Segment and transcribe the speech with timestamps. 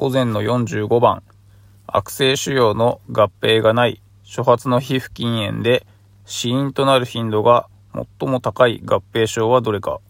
[0.00, 1.22] 午前の45番、
[1.86, 5.86] 悪性腫瘍の合併がない初発の皮膚筋炎で
[6.24, 7.68] 死因となる頻度が
[8.18, 10.00] 最も高い合併症はどれか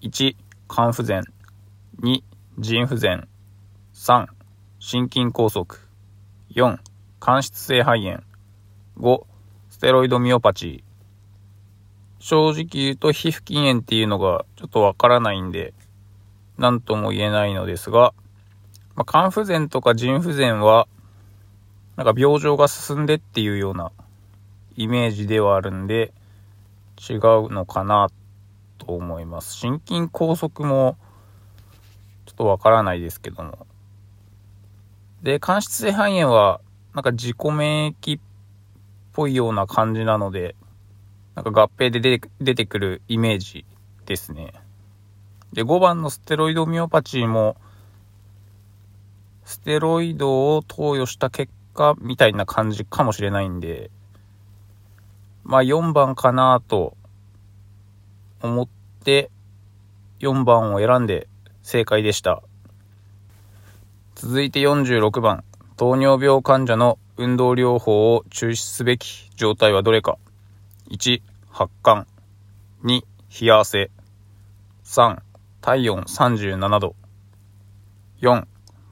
[0.00, 0.36] ?1、
[0.70, 1.22] 肝不全。
[2.00, 2.22] 2、
[2.58, 3.28] 腎不全。
[3.92, 4.24] 3、
[4.78, 5.64] 心筋梗塞。
[6.54, 6.78] 4、
[7.20, 8.22] 間質性肺炎。
[8.98, 9.26] 5、
[9.68, 12.24] ステロイドミオパチー。
[12.24, 15.74] 正直言うと皮膚筋炎っていうのがちょっとわからないんで、
[16.56, 18.14] 何とも言えないのですが、
[18.96, 20.88] まあ、肝不全とか腎不全は、
[21.96, 23.92] なんか病状が進んでっていうような
[24.74, 26.12] イメージではあるんで、
[27.08, 27.20] 違う
[27.50, 28.08] のかな
[28.78, 29.54] と思います。
[29.54, 30.96] 心筋梗塞も、
[32.24, 33.66] ちょっとわからないですけども。
[35.22, 36.60] で、間質性肺炎は、
[36.94, 38.22] なんか自己免疫っ
[39.12, 40.56] ぽいような感じなので、
[41.34, 43.66] なんか合併で出てくるイメージ
[44.06, 44.54] ですね。
[45.52, 47.56] で、5番のステロイドミオパチーも、
[49.46, 53.92] ステロイドを投与した結果みたいな感じかもしれないんで、
[55.44, 56.96] まあ4番かなと
[58.42, 58.68] 思っ
[59.04, 59.30] て
[60.18, 61.28] 4番を選んで
[61.62, 62.42] 正解でした。
[64.16, 65.44] 続いて46番、
[65.76, 70.18] 糖尿病患者の運動療法を中止すべき状態はどれか
[70.90, 72.06] ?1、発汗。
[72.82, 73.02] 2、
[73.42, 73.92] 冷や汗。
[74.84, 75.18] 3、
[75.60, 76.96] 体温37度。
[78.22, 78.44] 4、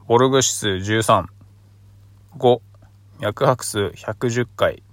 [0.07, 1.25] ボルグ指数13。
[2.37, 2.59] 5、
[3.21, 4.83] 脈拍数110回。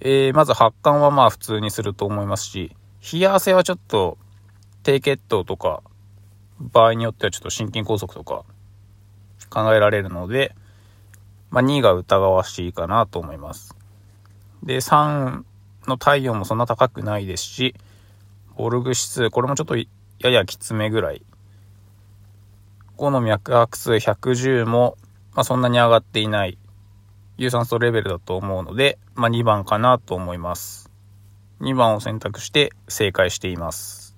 [0.00, 2.76] えー、まず発汗はまあ普通にすると思いますし、
[3.10, 4.18] 冷や汗はちょっと
[4.82, 5.82] 低血糖とか、
[6.60, 8.44] 場合によってはちょっと心筋梗塞とか
[9.48, 10.54] 考えられるので、
[11.48, 13.74] まあ2が疑わしいかなと思います。
[14.62, 15.42] で、3
[15.86, 17.74] の体温もそんな高くないですし、
[18.58, 19.86] ボルグ指数、これもちょっとや
[20.18, 21.22] やきつめぐらい。
[22.96, 24.96] 5の脈拍数110も、
[25.32, 26.58] まあ、そんなに上がっていない
[27.36, 30.88] 有酸素レベルだと思うので、まあ、2番かなと思います。
[31.60, 34.14] 2番を選択して正解しています。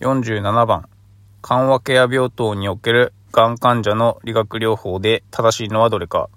[0.00, 0.90] 47番、
[1.40, 6.28] 緩和ケア病棟におけるがん患者の理学療法で正しいのはどれか。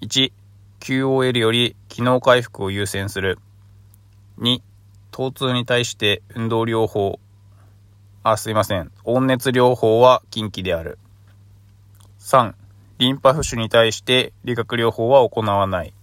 [0.00, 0.32] 1、
[0.80, 3.38] QOL より機能回復を優先する。
[4.38, 4.60] 2、
[5.12, 7.19] 疼痛に対して運動療法。
[8.22, 8.90] あ、すいません。
[9.04, 10.98] 温熱療法は禁忌である。
[12.18, 12.52] 3、
[12.98, 15.94] リンパ浮腫に対して理学療法は行わない。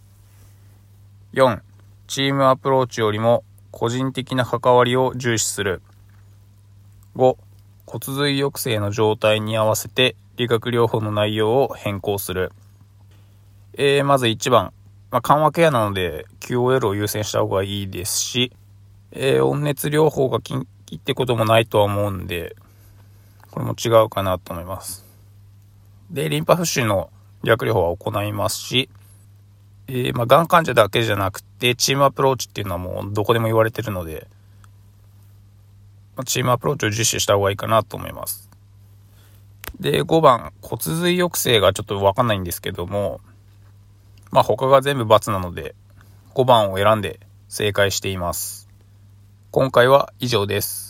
[1.33, 1.61] 4、
[2.07, 5.83] チームアプローチよりも個人的な関わりを重視する。
[7.15, 7.37] 5、
[7.85, 12.51] 骨髄抑制の状態に合わせて理学療法の内容を変更する。
[13.73, 14.73] えー、まず1番、
[15.11, 18.51] まあ、緩和ケアなので QOL を優先した方がいいですし、
[19.11, 22.55] えー、温熱療法が禁忌ってこともないとは思うんで、
[23.51, 25.05] これも違うかなと思います。
[26.09, 27.09] で、リンパ浮腫の
[27.43, 28.89] 理学療法は行いますし、
[29.87, 34.27] えー、まあ、がん患者だけじゃなくて、チームアプローチっていうのはもうどこでも言われてるので、
[36.15, 38.49] まあ、チームアプローチを実施した方がいいかなと思います。
[39.79, 43.21] で、5番、骨髄抑制がちょっとわかんないんですけども、
[44.31, 45.75] まあ他が全部×なので、
[46.33, 48.66] 5番を選んで正解しています。
[49.57, 50.86] 今回は以上です。